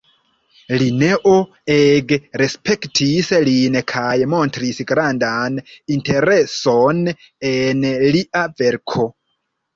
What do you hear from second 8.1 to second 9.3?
lia verko.